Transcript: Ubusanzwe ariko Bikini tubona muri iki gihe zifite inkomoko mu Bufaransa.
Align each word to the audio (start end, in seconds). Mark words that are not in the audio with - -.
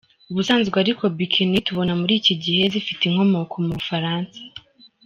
Ubusanzwe 0.31 0.75
ariko 0.83 1.03
Bikini 1.17 1.65
tubona 1.67 1.93
muri 2.01 2.13
iki 2.19 2.33
gihe 2.43 2.63
zifite 2.73 3.01
inkomoko 3.05 3.53
mu 3.63 3.71
Bufaransa. 3.77 4.39